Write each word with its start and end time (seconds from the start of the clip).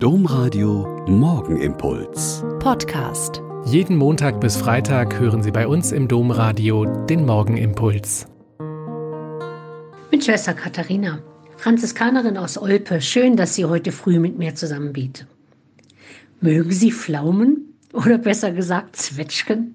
Domradio 0.00 1.04
Morgenimpuls. 1.08 2.44
Podcast. 2.60 3.42
Jeden 3.64 3.96
Montag 3.96 4.40
bis 4.40 4.56
Freitag 4.56 5.18
hören 5.18 5.42
Sie 5.42 5.50
bei 5.50 5.66
uns 5.66 5.90
im 5.90 6.06
Domradio 6.06 6.84
den 7.06 7.26
Morgenimpuls. 7.26 8.28
Mit 10.12 10.24
Schwester 10.24 10.54
Katharina, 10.54 11.20
Franziskanerin 11.56 12.36
aus 12.36 12.56
Olpe. 12.56 13.00
Schön, 13.00 13.36
dass 13.36 13.56
sie 13.56 13.64
heute 13.64 13.90
früh 13.90 14.20
mit 14.20 14.38
mir 14.38 14.54
zusammen 14.54 14.92
bietet. 14.92 15.26
Mögen 16.40 16.70
Sie 16.70 16.92
Pflaumen 16.92 17.74
oder 17.92 18.18
besser 18.18 18.52
gesagt 18.52 18.94
Zwetschgen? 18.94 19.74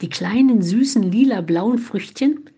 Die 0.00 0.08
kleinen 0.08 0.62
süßen 0.62 1.04
lila-blauen 1.04 1.78
Früchtchen? 1.78 2.50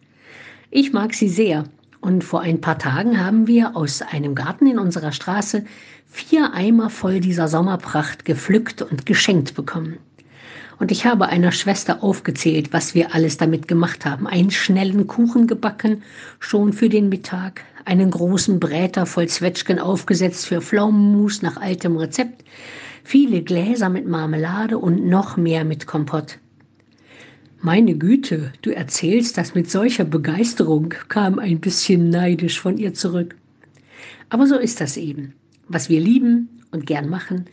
Ich 0.70 0.94
mag 0.94 1.12
sie 1.12 1.29
sehr 1.29 1.64
und 2.02 2.24
vor 2.24 2.40
ein 2.40 2.60
paar 2.60 2.78
Tagen 2.78 3.24
haben 3.24 3.46
wir 3.46 3.76
aus 3.76 4.02
einem 4.02 4.34
Garten 4.34 4.66
in 4.66 4.78
unserer 4.78 5.12
Straße 5.12 5.64
vier 6.10 6.52
Eimer 6.52 6.90
voll 6.90 7.20
dieser 7.20 7.48
Sommerpracht 7.48 8.24
gepflückt 8.24 8.82
und 8.82 9.06
geschenkt 9.06 9.54
bekommen. 9.54 9.96
Und 10.79 10.90
ich 10.90 11.07
habe 11.07 11.29
einer 11.29 11.52
Schwester 11.52 12.02
aufgezählt, 12.02 12.72
was 12.72 12.96
wir 12.96 13.14
alles 13.14 13.36
damit 13.36 13.68
gemacht 13.68 14.04
haben. 14.04 14.26
Einen 14.26 14.50
schnellen 14.50 15.07
Kuchen 15.07 15.46
gebacken, 15.46 16.02
schon 16.40 16.72
für 16.72 16.88
den 16.88 17.08
Mittag, 17.08 17.62
einen 17.84 18.10
großen 18.10 18.58
Bräter 18.58 19.07
voll 19.07 19.29
Zwetschgen 19.29 19.79
aufgesetzt 19.79 20.46
für 20.46 20.60
Pflaumenmus 20.60 21.40
nach 21.40 21.57
altem 21.57 21.96
Rezept, 21.96 22.44
viele 23.04 23.43
Gläser 23.43 23.88
mit 23.88 24.08
Marmelade 24.08 24.76
und 24.76 25.07
noch 25.07 25.36
mehr 25.36 25.64
mit 25.64 25.86
Kompott. 25.86 26.38
Meine 27.64 27.96
Güte, 27.96 28.52
du 28.62 28.75
erzählst 28.75 29.39
das 29.39 29.54
mit 29.54 29.71
solcher 29.71 30.04
Begeisterung, 30.04 30.89
kam 31.08 31.39
ein 31.39 31.61
bisschen 31.61 32.11
neidisch 32.11 32.58
von 32.58 32.77
ihr 32.77 32.92
zurück. 32.92 33.36
Aber 34.30 34.48
so 34.48 34.56
ist 34.58 34.80
das 34.80 34.97
eben. 34.97 35.34
Was 35.69 35.88
wir 35.88 36.00
lieben 36.00 36.48
und 36.72 36.86
gern 36.86 37.08
machen, 37.08 37.44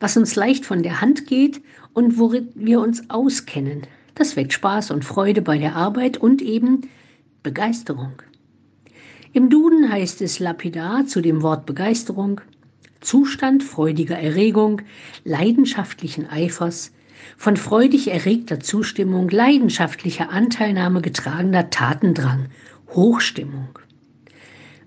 was 0.00 0.18
uns 0.18 0.36
leicht 0.36 0.66
von 0.66 0.82
der 0.82 1.00
Hand 1.00 1.26
geht 1.26 1.62
und 1.94 2.18
worin 2.18 2.50
wir 2.54 2.78
uns 2.82 3.08
auskennen, 3.08 3.86
das 4.14 4.36
weckt 4.36 4.52
Spaß 4.52 4.90
und 4.90 5.02
Freude 5.02 5.40
bei 5.40 5.56
der 5.56 5.74
Arbeit 5.76 6.18
und 6.18 6.42
eben 6.42 6.82
Begeisterung. 7.42 8.20
Im 9.32 9.48
Duden 9.48 9.90
heißt 9.90 10.20
es 10.20 10.40
lapidar 10.40 11.06
zu 11.06 11.22
dem 11.22 11.40
Wort 11.40 11.64
Begeisterung 11.64 12.42
Zustand 13.00 13.62
freudiger 13.62 14.18
Erregung, 14.18 14.82
leidenschaftlichen 15.24 16.28
Eifers, 16.28 16.92
von 17.36 17.56
freudig 17.56 18.08
erregter 18.08 18.60
Zustimmung, 18.60 19.28
leidenschaftlicher 19.28 20.30
Anteilnahme 20.30 21.02
getragener 21.02 21.70
Tatendrang, 21.70 22.46
Hochstimmung. 22.90 23.68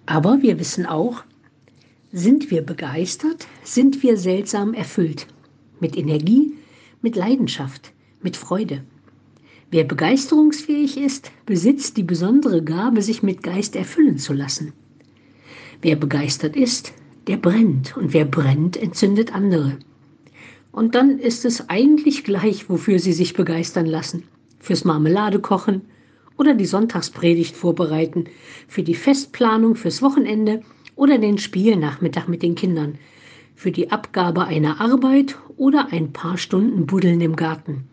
Aber 0.05 0.41
wir 0.41 0.59
wissen 0.59 0.85
auch, 0.85 1.23
sind 2.11 2.51
wir 2.51 2.61
begeistert, 2.61 3.47
sind 3.63 4.03
wir 4.03 4.17
seltsam 4.17 4.73
erfüllt. 4.73 5.27
Mit 5.79 5.97
Energie, 5.97 6.53
mit 7.01 7.15
Leidenschaft, 7.15 7.91
mit 8.21 8.37
Freude. 8.37 8.83
Wer 9.69 9.83
begeisterungsfähig 9.83 10.97
ist, 10.97 11.31
besitzt 11.45 11.97
die 11.97 12.03
besondere 12.03 12.63
Gabe, 12.63 13.01
sich 13.01 13.21
mit 13.21 13.43
Geist 13.43 13.75
erfüllen 13.75 14.17
zu 14.17 14.33
lassen. 14.33 14.71
Wer 15.81 15.97
begeistert 15.97 16.55
ist, 16.55 16.93
der 17.27 17.35
brennt 17.35 17.97
und 17.97 18.13
wer 18.13 18.23
brennt, 18.23 18.77
entzündet 18.77 19.35
andere. 19.35 19.77
Und 20.77 20.93
dann 20.93 21.17
ist 21.17 21.43
es 21.43 21.71
eigentlich 21.71 22.23
gleich, 22.23 22.69
wofür 22.69 22.99
sie 22.99 23.11
sich 23.11 23.33
begeistern 23.33 23.87
lassen. 23.87 24.25
Fürs 24.59 24.85
Marmeladekochen 24.85 25.81
oder 26.37 26.53
die 26.53 26.67
Sonntagspredigt 26.67 27.55
vorbereiten, 27.55 28.25
für 28.67 28.83
die 28.83 28.93
Festplanung 28.93 29.73
fürs 29.73 30.03
Wochenende 30.03 30.61
oder 30.95 31.17
den 31.17 31.39
Spielnachmittag 31.39 32.27
mit 32.27 32.43
den 32.43 32.53
Kindern, 32.53 32.99
für 33.55 33.71
die 33.71 33.89
Abgabe 33.89 34.45
einer 34.45 34.79
Arbeit 34.79 35.35
oder 35.55 35.87
ein 35.89 36.13
paar 36.13 36.37
Stunden 36.37 36.85
Buddeln 36.85 37.21
im 37.21 37.35
Garten. 37.35 37.85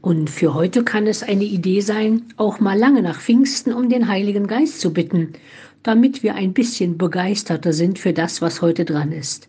Und 0.00 0.28
für 0.28 0.54
heute 0.54 0.82
kann 0.82 1.06
es 1.06 1.22
eine 1.22 1.44
Idee 1.44 1.82
sein, 1.82 2.24
auch 2.36 2.58
mal 2.58 2.76
lange 2.76 3.00
nach 3.00 3.20
Pfingsten 3.20 3.72
um 3.72 3.88
den 3.88 4.08
Heiligen 4.08 4.48
Geist 4.48 4.80
zu 4.80 4.92
bitten, 4.92 5.34
damit 5.84 6.24
wir 6.24 6.34
ein 6.34 6.52
bisschen 6.52 6.98
begeisterter 6.98 7.72
sind 7.72 8.00
für 8.00 8.12
das, 8.12 8.42
was 8.42 8.60
heute 8.60 8.84
dran 8.84 9.12
ist. 9.12 9.48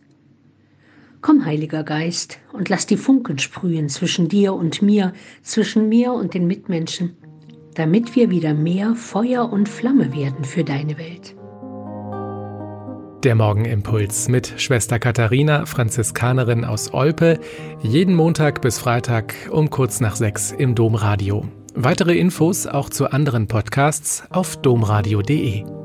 Komm, 1.21 1.45
Heiliger 1.45 1.83
Geist, 1.83 2.39
und 2.51 2.69
lass 2.69 2.87
die 2.87 2.97
Funken 2.97 3.37
sprühen 3.37 3.89
zwischen 3.89 4.27
dir 4.27 4.53
und 4.53 4.81
mir, 4.81 5.13
zwischen 5.43 5.87
mir 5.87 6.13
und 6.13 6.33
den 6.33 6.47
Mitmenschen, 6.47 7.15
damit 7.75 8.15
wir 8.15 8.31
wieder 8.31 8.55
mehr 8.55 8.95
Feuer 8.95 9.51
und 9.51 9.69
Flamme 9.69 10.13
werden 10.15 10.43
für 10.43 10.63
deine 10.63 10.97
Welt. 10.97 11.35
Der 13.23 13.35
Morgenimpuls 13.35 14.29
mit 14.29 14.55
Schwester 14.57 14.97
Katharina, 14.97 15.67
Franziskanerin 15.67 16.65
aus 16.65 16.91
Olpe, 16.91 17.39
jeden 17.83 18.15
Montag 18.15 18.63
bis 18.63 18.79
Freitag 18.79 19.35
um 19.51 19.69
kurz 19.69 19.99
nach 19.99 20.15
sechs 20.15 20.51
im 20.51 20.73
Domradio. 20.73 21.45
Weitere 21.75 22.17
Infos 22.17 22.65
auch 22.65 22.89
zu 22.89 23.11
anderen 23.11 23.47
Podcasts 23.47 24.23
auf 24.31 24.57
domradio.de. 24.57 25.80